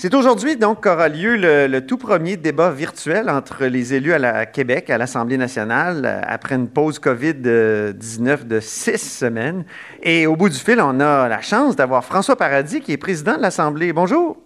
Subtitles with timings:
[0.00, 4.46] C'est aujourd'hui donc qu'aura lieu le, tout premier débat virtuel entre les élus à la
[4.46, 9.64] Québec, à l'Assemblée nationale, euh, après une pause COVID-19 de six semaines.
[10.04, 13.36] Et au bout du fil, on a la chance d'avoir François Paradis, qui est président
[13.38, 13.92] de l'Assemblée.
[13.92, 14.36] Bonjour.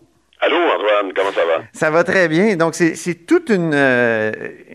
[0.45, 1.62] Allô, Antoine, comment ça va?
[1.73, 2.56] Ça va très bien.
[2.56, 4.33] Donc, c'est toute une, euh,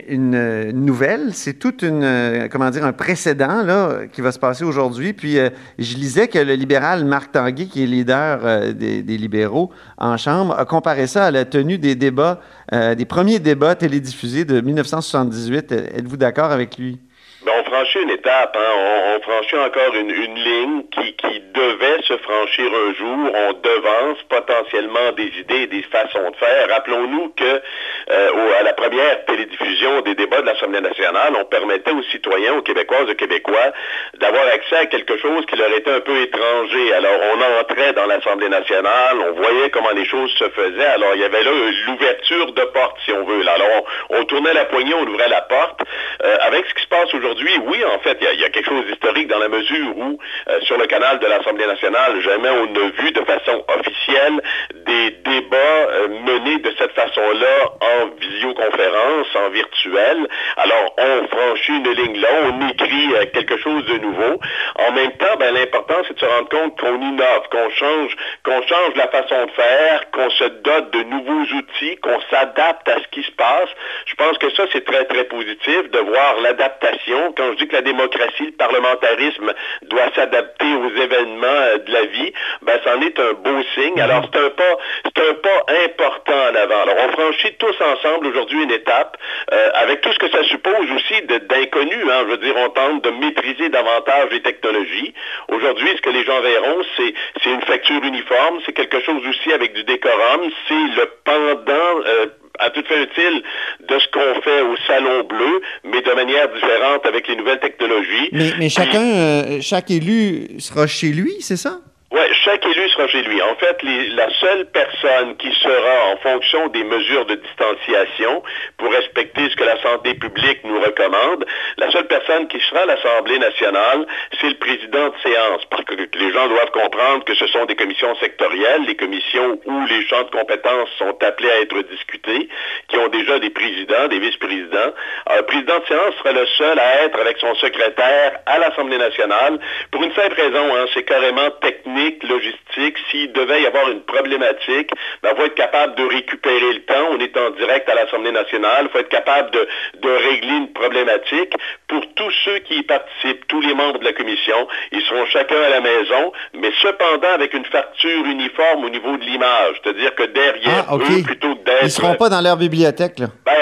[0.07, 4.63] une nouvelle, c'est toute une, euh, comment dire, un précédent là, qui va se passer
[4.63, 5.11] aujourd'hui.
[5.11, 9.69] Puis, euh, je lisais que le libéral Marc Tanguay, qui est leader des, des, libéraux
[9.97, 12.39] en Chambre, a comparé ça à la tenue des débats,
[12.71, 15.73] des premiers débats télédiffusés de 1978.
[15.73, 16.97] Êtes-vous d'accord avec lui?
[17.43, 19.15] Ben, on franchit une étape, hein.
[19.15, 23.31] on, franchit encore une, ligne qui, qui, devait se franchir un jour.
[23.33, 26.69] On devance potentiellement des idées et des façons de faire.
[26.69, 27.61] Rappelons-nous que
[28.09, 32.61] euh, à la première télédiffusion des débats de l'Assemblée nationale, on permettait aux citoyens, aux
[32.61, 33.73] Québécoises, aux Québécois,
[34.15, 36.93] d'avoir accès à quelque chose qui leur était un peu étranger.
[36.93, 40.85] Alors, on entrait dans l'Assemblée nationale, on voyait comment les choses se faisaient.
[40.85, 41.51] Alors, il y avait là
[41.87, 43.41] l'ouverture de porte, si on veut.
[43.47, 45.81] Alors, on, tournait la poignée, on ouvrait la porte.
[46.23, 48.85] Euh, avec ce qui se passe aujourd'hui, oui, en fait, il y, a quelque chose
[48.85, 50.19] d'historique dans la mesure où,
[50.49, 54.41] euh, sur le canal de l'Assemblée nationale, jamais on n'a vu de façon officielle
[54.85, 60.27] des débats euh, menés de cette façon-là visioconférence, en virtuel.
[60.57, 64.39] Alors, on franchit une ligne là, on écrit euh, quelque chose de nouveau.
[64.79, 68.61] En même temps, ben, l'important, c'est de se rendre compte qu'on innove, qu'on change, qu'on
[68.61, 73.07] change la façon de faire, qu'on se dote de nouveaux outils, qu'on s'adapte à ce
[73.11, 73.69] qui se passe.
[74.05, 77.75] Je pense que ça, c'est très, très positif de voir l'adaptation quand je dis que
[77.75, 79.53] la démocratie, le parlementarisme
[79.83, 83.99] doit s'adapter aux événements euh, de la vie, ben, c'en est un beau signe.
[83.99, 86.81] Alors, c'est un pas, c'est un pas important en avant.
[86.83, 89.17] Alors, on franchit tous ensemble aujourd'hui une étape,
[89.51, 91.95] euh, avec tout ce que ça suppose aussi d'inconnu.
[92.11, 92.25] Hein.
[92.25, 95.13] Je veux dire, on tente de maîtriser davantage les technologies.
[95.49, 97.13] Aujourd'hui, ce que les gens verront, c'est,
[97.49, 102.25] une facture uniforme, c'est quelque chose aussi avec du décorum, c'est le pendant euh,
[102.59, 103.43] à toute fin utile
[103.87, 108.29] de ce qu'on fait au Salon Bleu, mais de manière différente avec les nouvelles technologies.
[108.31, 111.79] Mais, chacun, euh, chaque élu sera chez lui, c'est ça?
[112.11, 113.41] Oui, chaque élu sera chez lui.
[113.41, 118.41] En fait, la seule personne qui sera en fonction des mesures de distanciation
[118.77, 121.45] pour respecter ce que la santé publique nous recommande,
[121.77, 124.07] la seule personne qui sera à l'Assemblée nationale,
[124.39, 125.65] c'est le président de séance.
[125.69, 129.85] Parce que les gens doivent comprendre que ce sont des commissions sectorielles, les commissions où
[129.87, 132.47] les champs de compétences sont appelés à être discutés,
[132.87, 134.93] qui ont déjà des présidents, des vice-présidents.
[135.35, 139.59] Le président de séance sera le seul à être avec son secrétaire à l'Assemblée nationale
[139.91, 144.91] pour une simple raison, hein, c'est carrément technique logistique, s'il devait y avoir une problématique,
[145.23, 147.07] ben, il faut être capable de récupérer le temps.
[147.11, 148.85] On est en direct à l'Assemblée nationale.
[148.85, 149.67] Il faut être capable de,
[150.07, 151.53] régler une problématique.
[151.87, 155.61] Pour tous ceux qui y participent, tous les membres de la commission, ils seront chacun
[155.61, 159.75] à la maison, mais cependant avec une facture uniforme au niveau de l'image.
[159.83, 161.81] C'est-à-dire que derrière ah, eux, plutôt que d'être...
[161.81, 163.27] Ils ne seront pas dans leur bibliothèque, là.
[163.45, 163.53] Ben,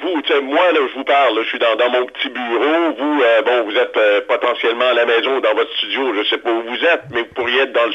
[0.00, 2.94] vous, moi, là, je vous parle, je suis dans, mon petit bureau.
[2.98, 6.24] Vous, euh, bon, vous êtes euh, potentiellement à la maison, dans votre studio, je ne
[6.24, 7.92] sais pas où vous êtes, mais vous pourriez être dans le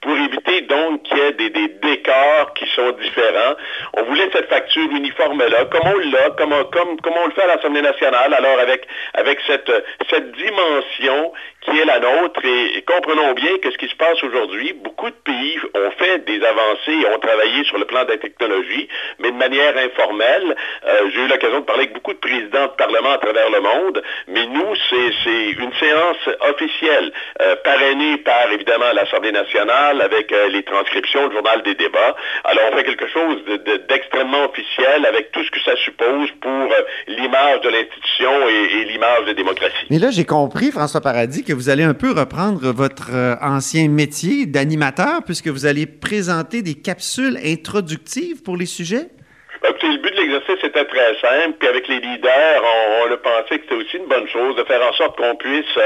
[0.00, 3.54] pour éviter donc qu'il y ait des, décors qui sont différents.
[3.94, 8.32] On voulait cette facture uniforme-là, comme on l'a, comme, on le fait à l'Assemblée nationale,
[8.34, 9.70] alors avec, avec cette,
[10.08, 11.32] cette dimension
[11.62, 12.40] qui est la nôtre.
[12.44, 16.42] Et, comprenons bien que ce qui se passe aujourd'hui, beaucoup de pays ont fait des
[16.44, 18.88] avancées et ont travaillé sur le plan de la technologie,
[19.18, 20.56] mais de manière informelle.
[20.86, 23.60] Euh, j'ai eu l'occasion de parler avec beaucoup de présidents de parlement à travers le
[23.60, 30.48] monde, mais nous, c'est une séance officielle, euh, parrainée par évidemment l'Assemblée nationale avec euh,
[30.48, 32.16] les transcriptions, le journal des débats.
[32.44, 33.38] Alors on fait quelque chose
[33.88, 36.68] d'extrêmement officiel avec tout ce que ça suppose pour
[37.08, 39.86] l'image de l'institution et, et l'image de démocratie.
[39.90, 43.88] Mais là, j'ai compris, François Paradis, que vous allez un peu reprendre votre euh, ancien
[43.88, 49.08] métier d'animateur puisque vous allez présenter des capsules introductives pour les sujets?
[49.62, 49.99] Écoutez,
[50.30, 52.62] l'exercice était très simple, puis avec les leaders,
[53.02, 55.76] on, a pensé que c'était aussi une bonne chose de faire en sorte qu'on puisse,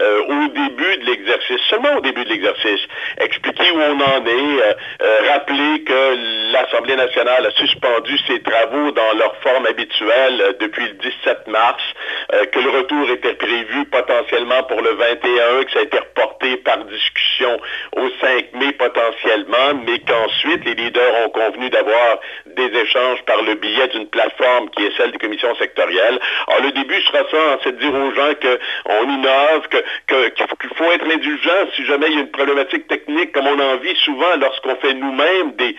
[0.00, 2.80] euh, au début de l'exercice, seulement au début de l'exercice,
[3.18, 8.90] expliquer où on en est, euh, euh, rappeler que l'Assemblée nationale a suspendu ses travaux
[8.90, 11.82] dans leur forme habituelle depuis le 17 mars,
[12.52, 16.78] que le retour était prévu potentiellement pour le 21, que ça a été reporté par
[16.84, 17.58] discussion
[17.96, 23.54] au 5 mai potentiellement, mais qu'ensuite les leaders ont convenu d'avoir des échanges par le
[23.54, 26.18] biais d'une plateforme qui est celle des commissions sectorielles.
[26.48, 31.06] Alors, le début sera ça, c'est de dire aux gens qu'on innove, qu'il faut être
[31.06, 34.76] indulgent si jamais il y a une problématique technique, comme on en vit souvent lorsqu'on
[34.76, 35.76] fait nous-mêmes des,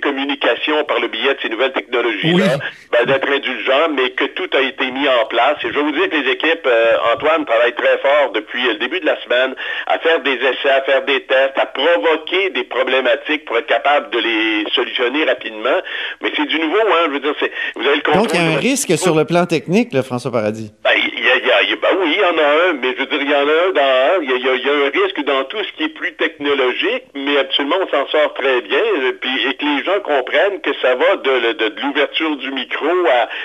[0.00, 2.56] communications par le biais de ces nouvelles technologies-là,
[2.90, 5.58] ben, d'être indulgent, mais que tout a été mis en place.
[5.62, 8.74] Et je veux vous dire que les équipes, euh, Antoine, travaillent très fort depuis le
[8.76, 9.54] début de la semaine
[9.86, 14.10] à faire des essais, à faire des tests, à provoquer des problématiques pour être capable
[14.10, 15.80] de les solutionner rapidement.
[16.22, 17.34] Mais c'est du nouveau, hein, je veux dire,
[17.76, 18.22] vous avez le contrôle.
[18.22, 20.72] Donc, il y a un risque sur le plan technique, là, François Paradis.
[20.84, 23.22] Ben, il y a, ben oui, il y en a un, mais je veux dire,
[23.22, 25.84] il y en a un dans Il y, a, un risque dans tout ce qui
[25.84, 28.82] est plus technologique, mais absolument, on s'en sort très bien.
[29.20, 32.86] Puis, et que les gens comprennent que ça va de, l'ouverture du micro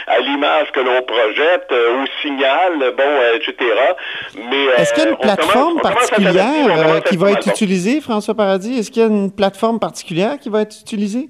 [0.08, 3.56] à, l'image que l'on projette, euh, au signal, bon, euh, etc.
[4.50, 8.80] Mais est-ce qu'il y a une plateforme particulière qui va être utilisée, François Paradis?
[8.80, 11.30] Est-ce qu'il y a une plateforme particulière qui va être utilisée?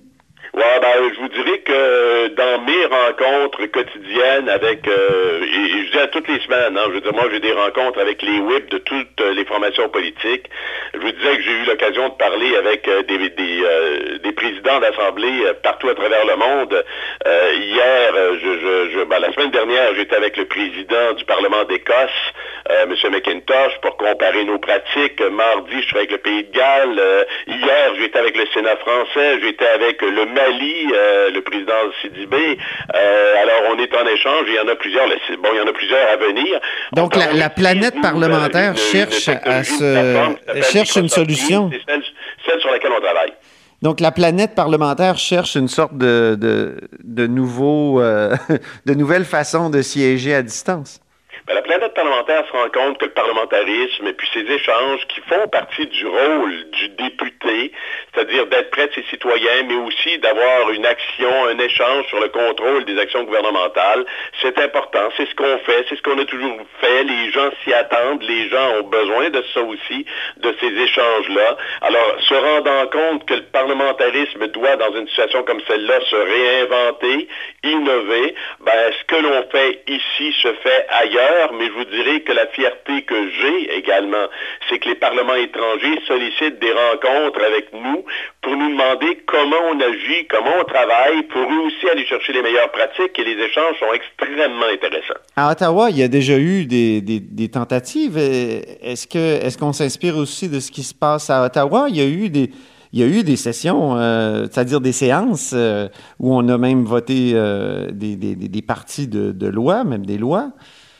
[0.55, 5.99] Ouais, ben, je vous dirais que dans mes rencontres quotidiennes avec, euh, et, je dis
[5.99, 8.69] à toutes les semaines, hein, je veux dire, moi j'ai des rencontres avec les whips
[8.69, 10.45] de toutes les formations politiques.
[10.93, 14.79] Je vous disais que j'ai eu l'occasion de parler avec euh, des, des, euh, présidents
[14.79, 16.85] d'assemblée partout à travers le monde.
[17.25, 22.33] hier, je, je, ben, la semaine dernière, j'étais avec le président du Parlement d'Écosse,
[22.69, 22.93] M.
[23.11, 25.21] McIntosh, pour comparer nos pratiques.
[25.21, 27.25] Mardi, je serai avec le Pays de Galles.
[27.47, 32.57] hier, j'étais avec le Sénat français, j'étais avec le maire euh, le président Sidibé.
[32.95, 34.45] Euh, alors, on est en échange.
[34.47, 35.07] Il y en a plusieurs.
[35.07, 36.59] Bon, il y en a plusieurs à venir.
[36.93, 40.35] Donc, la, planète parlementaire cherche à se
[40.71, 41.69] cherche une solution.
[41.71, 42.01] C'est
[42.45, 43.33] celle, sur laquelle on travaille.
[43.81, 48.35] Donc, la planète parlementaire cherche une sorte de, de, de nouveau, euh,
[48.85, 51.01] de nouvelle façon de siéger à distance.
[51.47, 55.19] Ben, la planète parlementaire se rend compte que le parlementarisme et puis ces échanges qui
[55.21, 57.71] font partie du rôle du député,
[58.13, 62.29] c'est-à-dire d'être près de ses citoyens, mais aussi d'avoir une action, un échange sur le
[62.29, 64.05] contrôle des actions gouvernementales,
[64.41, 65.09] c'est important.
[65.17, 67.03] C'est ce qu'on fait, c'est ce qu'on a toujours fait.
[67.03, 70.05] Les gens s'y attendent, les gens ont besoin de ça aussi,
[70.37, 71.57] de ces échanges-là.
[71.81, 77.27] Alors, se rendant compte que le parlementarisme doit, dans une situation comme celle-là, se réinventer,
[77.63, 82.31] innover, ben, ce que l'on fait ici se fait ailleurs mais je vous dirais que
[82.31, 84.27] la fierté que j'ai également,
[84.69, 88.05] c'est que les parlements étrangers sollicitent des rencontres avec nous
[88.41, 92.41] pour nous demander comment on agit, comment on travaille, pour eux aussi aller chercher les
[92.41, 95.19] meilleures pratiques et les échanges sont extrêmement intéressants.
[95.35, 98.17] À Ottawa, il y a déjà eu des, tentatives.
[98.17, 101.87] Est-ce qu'on s'inspire aussi de ce qui se passe à Ottawa?
[101.89, 105.87] Il y a eu des sessions, euh, c'est-à-dire des séances euh,
[106.19, 110.51] où on a même voté euh, des, des, parties de, de loi, même des lois.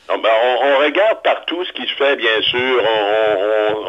[0.08, 0.30] Ben,
[0.62, 2.82] on, regarde partout ce qui se fait, bien sûr.
[2.82, 3.86] On,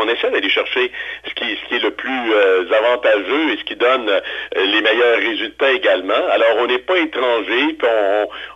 [0.00, 0.90] on, essaie d'aller chercher
[1.28, 4.20] ce qui, ce qui, est le plus euh, avantageux et ce qui donne euh,
[4.56, 6.26] les meilleurs résultats également.
[6.30, 7.88] Alors, on n'est pas étranger, puis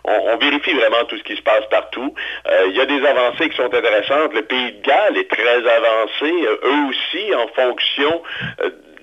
[0.03, 2.13] on, vérifie vraiment tout ce qui se passe partout.
[2.47, 4.33] Euh, il y a des avancées qui sont intéressantes.
[4.33, 6.31] Le Pays de Galles est très avancé,
[6.63, 8.21] eux aussi, en fonction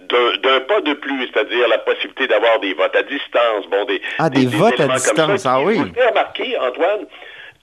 [0.09, 3.67] d'un pas de plus, c'est-à-dire la possibilité d'avoir des votes à distance.
[3.71, 5.77] Bon, des, ah, des, votes à distance, ah oui.
[5.77, 7.07] Vous avez remarqué, Antoine,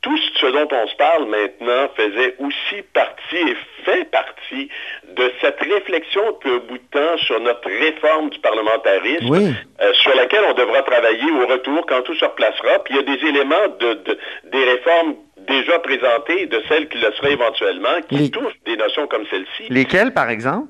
[0.02, 3.56] tout ce dont on se parle maintenant faisait aussi partie et
[3.86, 4.70] fait partie
[5.16, 10.16] de cette réflexion depuis un bout de temps sur notre réforme du parlementarisme, euh, sur
[10.16, 12.80] laquelle on devra travailler au retour quand tout se replacera.
[12.84, 15.16] Puis il y a des éléments de, des réformes
[15.48, 19.66] déjà présentées, de celles qui le seraient éventuellement, qui touchent des notions comme celle-ci.
[19.70, 20.68] Lesquelles, par exemple?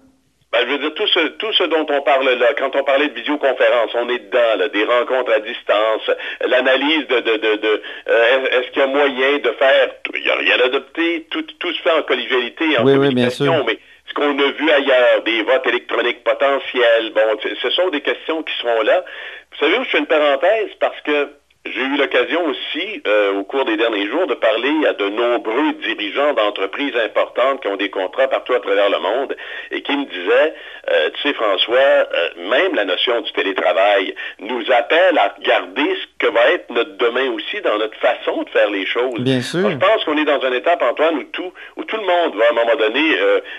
[0.52, 3.08] Ben, je veux dire, tout ce, tout ce dont on parle là, quand on parlait
[3.08, 6.12] de visioconférence, on est dedans, là, des rencontres à distance,
[6.46, 10.30] l'analyse de, de, de, de euh, est-ce qu'il y a moyen de faire, il n'y
[10.30, 14.14] a rien adopté, tout, tout se fait en collégialité, en oui, communication, oui, mais ce
[14.14, 18.82] qu'on a vu ailleurs, des votes électroniques potentiels, bon, ce sont des questions qui seront
[18.82, 19.06] là.
[19.52, 20.70] Vous savez où je fais une parenthèse?
[20.82, 21.30] Parce que
[21.64, 25.74] J'ai eu l'occasion aussi, euh, au cours des derniers jours, de parler à de nombreux
[25.84, 29.38] dirigeants d'entreprises importantes qui ont des contrats partout à travers le monde
[29.70, 30.56] et qui me disaient,
[30.90, 32.06] euh, tu sais François, euh,
[32.50, 37.30] même la notion du télétravail nous appelle à regarder ce que va être notre demain
[37.30, 39.20] aussi dans notre façon de faire les choses.
[39.20, 39.70] Bien sûr.
[39.70, 42.46] je pense qu'on est dans une étape, Antoine, où tout, où tout le monde va
[42.46, 43.18] à un moment donné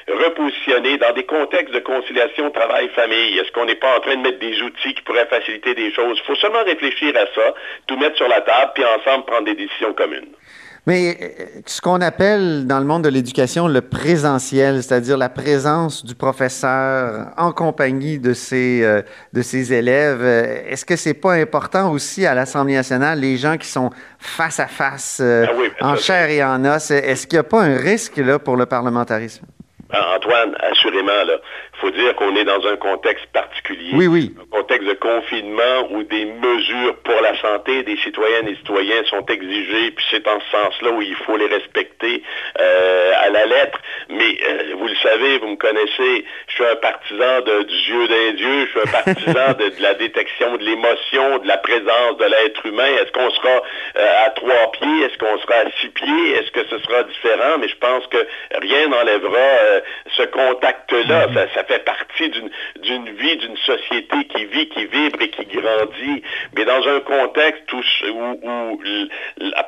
[0.09, 3.39] repositionner dans des contextes de conciliation travail-famille.
[3.39, 6.19] Est-ce qu'on n'est pas en train de mettre des outils qui pourraient faciliter des choses?
[6.21, 7.55] Il faut seulement réfléchir à ça
[7.97, 10.29] mettre sur la table, puis ensemble prendre des décisions communes.
[10.85, 16.05] Mais euh, ce qu'on appelle dans le monde de l'éducation le présentiel, c'est-à-dire la présence
[16.05, 19.01] du professeur en compagnie de ses, euh,
[19.33, 23.57] de ses élèves, euh, est-ce que c'est pas important aussi à l'Assemblée nationale, les gens
[23.59, 27.49] qui sont face à face, ah en chair et en os, est-ce qu'il n'y a
[27.49, 29.47] pas un risque là, pour le parlementarisme?
[29.93, 31.35] Antoine, assurément, là,
[31.83, 33.91] faut dire qu'on est dans un contexte particulier.
[33.93, 34.33] Oui, oui.
[34.41, 39.27] Un contexte de confinement où des mesures pour la santé des citoyennes et citoyens sont
[39.27, 42.23] exigées, puis c'est en ce sens-là où il faut les respecter
[42.61, 43.81] euh, à la lettre.
[44.11, 48.09] Mais euh, vous le savez, vous me connaissez, je suis un partisan de, du Dieu
[48.09, 52.25] d'un Dieu, je suis un partisan de, la détection de l'émotion, de la présence de
[52.25, 52.91] l'être humain.
[53.03, 53.61] Est-ce qu'on sera
[53.97, 55.03] euh, à trois pieds?
[55.03, 56.31] Est-ce qu'on sera à six pieds?
[56.37, 57.59] Est-ce que ce sera différent?
[57.59, 58.25] Mais je pense que
[58.61, 59.83] rien n'enlèvera
[60.17, 61.27] ce contact-là.
[61.27, 61.35] Mm-hmm.
[61.35, 66.23] ça, ça fait partie d'une vie, d'une société qui vit, qui vibre et qui grandit.
[66.57, 67.83] Mais dans un contexte où,
[68.43, 68.81] où,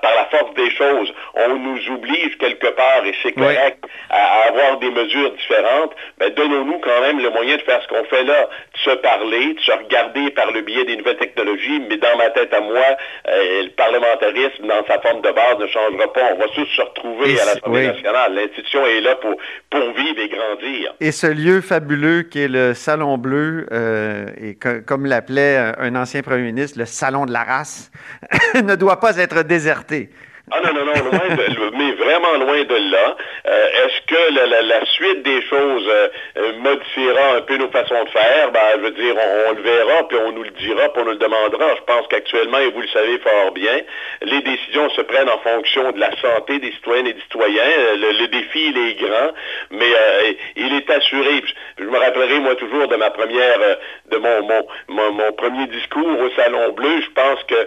[0.03, 4.79] par la force des choses, on nous oblige quelque part, et c'est correct, à, avoir
[4.79, 8.49] des mesures différentes, ben donnons-nous quand même le moyen de faire ce qu'on fait là,
[8.75, 12.31] de se parler, de se regarder par le biais des nouvelles technologies, mais dans ma
[12.31, 12.85] tête à moi,
[13.29, 16.35] euh, le parlementarisme, dans sa forme de base, ne changera pas.
[16.35, 18.35] On va tous se retrouver à l'Assemblée nationale.
[18.35, 19.37] L'institution est là pour,
[19.71, 20.95] pour vivre et grandir.
[21.01, 21.94] Et ce lieu fabuleux
[22.31, 27.27] qui est le Salon Bleu, euh, et comme l'appelait un ancien premier ministre, le Salon
[27.27, 27.91] de la race,
[28.55, 30.11] ne doit pas être déserté.
[30.57, 33.17] Ah non, non, non, loin de, mais vraiment loin de là.
[33.47, 38.53] Euh, est-ce que la, suite des choses euh, modifiera un peu nos façons de faire?
[38.53, 39.17] Ben, je veux dire,
[39.49, 41.75] on, le verra, puis on nous le dira, puis on nous le demandera.
[41.75, 43.81] Je pense qu'actuellement, et vous le savez fort bien,
[44.23, 47.65] les décisions se prennent en fonction de la santé des citoyennes et des citoyens.
[47.97, 49.33] Le, défi, il est grand,
[49.73, 49.91] mais
[50.55, 51.43] il est assuré.
[51.79, 53.59] Je, me rappellerai, moi, toujours de ma première,
[54.09, 54.43] de mon,
[54.89, 57.01] mon, mon, premier discours au Salon Bleu.
[57.01, 57.67] Je pense que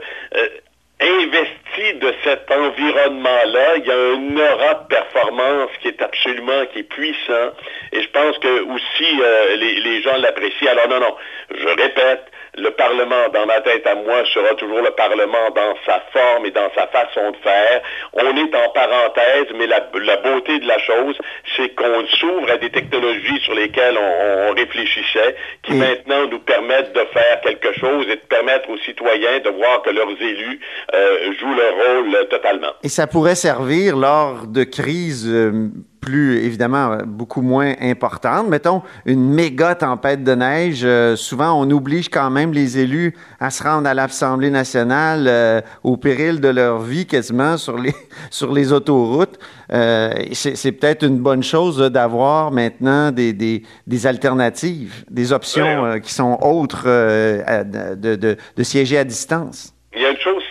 [0.99, 6.79] investi de cet environnement-là, il y a un aura de performance qui est absolument, qui
[6.79, 7.51] est puissant.
[7.91, 10.71] Et je pense que aussi euh, les, les gens l'apprécient.
[10.71, 11.15] Alors non, non,
[11.51, 16.01] je répète, le Parlement, dans ma tête à moi, sera toujours le Parlement dans sa
[16.11, 17.81] forme et dans sa façon de faire.
[18.13, 19.81] On est en parenthèse, mais la,
[20.17, 21.15] beauté de la chose,
[21.55, 27.05] c'est qu'on s'ouvre à des technologies sur lesquelles on, réfléchissait, qui maintenant nous permettent de
[27.13, 30.59] faire quelque chose et de permettre aux citoyens de voir que leurs élus
[30.93, 32.73] euh, jouent leur rôle totalement.
[32.83, 35.69] Et ça pourrait servir lors de crises euh,
[36.07, 38.47] plus, évidemment, beaucoup moins importante.
[38.47, 43.49] Mettons, une méga tempête de neige, euh, souvent on oblige quand même les élus à
[43.49, 47.93] se rendre à l'Assemblée nationale euh, au péril de leur vie quasiment sur les,
[48.31, 49.37] sur les autoroutes.
[49.73, 56.13] Euh, c'est peut-être une bonne chose d'avoir maintenant des, des, des, alternatives, des options qui
[56.13, 59.73] sont autres de, de, de siéger à distance.
[59.93, 60.43] Il y a une chose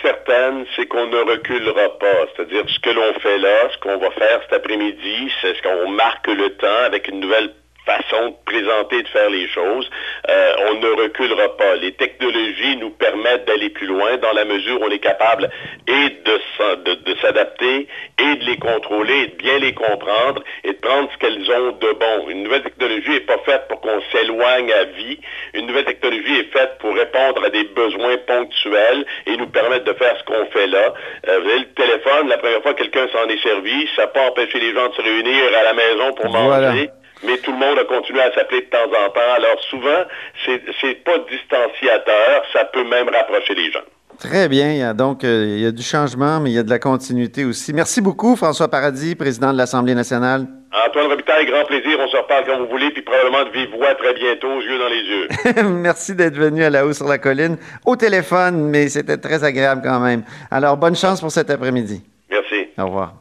[0.74, 2.26] c'est qu'on ne reculera pas.
[2.34, 5.90] C'est-à-dire ce que l'on fait là, ce qu'on va faire cet après-midi, c'est ce qu'on
[5.90, 7.52] marque le temps avec une nouvelle
[7.86, 9.88] façon de présenter, de faire les choses.
[10.28, 11.76] Euh, on ne reculera pas.
[11.76, 15.48] Les technologies nous permettent d'aller plus loin dans la mesure où on est capable
[15.86, 17.86] et de, de, s'adapter
[18.18, 21.72] et de les contrôler et de bien les comprendre et de prendre ce qu'elles ont
[21.72, 22.28] de bon.
[22.28, 25.18] Une nouvelle technologie n'est pas faite pour qu'on s'éloigne à vie.
[25.54, 29.92] Une nouvelle technologie est faite pour répondre à des besoins ponctuels et nous permettre de
[29.92, 30.92] faire ce qu'on fait là.
[31.28, 34.08] Euh, vous avez le téléphone, la première fois que quelqu'un s'en est servi, ça n'a
[34.08, 36.90] pas empêché les gens de se réunir à la maison pour manger
[37.24, 39.34] mais tout le monde a continué à s'appeler de temps en temps.
[39.36, 40.04] Alors souvent,
[40.44, 43.84] c'est pas distanciateur, ça peut même rapprocher les gens.
[44.18, 44.94] Très bien.
[44.94, 47.74] Donc, euh, il y a du changement, mais il y a de la continuité aussi.
[47.74, 50.46] Merci beaucoup, François Paradis, président de l'Assemblée nationale.
[50.86, 51.98] Antoine Robitaille, grand plaisir.
[52.00, 54.78] On se reparle quand vous voulez, puis probablement de vive voix très bientôt, aux yeux
[54.78, 55.62] dans les yeux.
[55.68, 59.82] Merci d'être venu à la haut sur la colline, au téléphone, mais c'était très agréable
[59.84, 60.22] quand même.
[60.50, 62.02] Alors, bonne chance pour cet après-midi.
[62.30, 62.68] Merci.
[62.78, 63.16] Au revoir.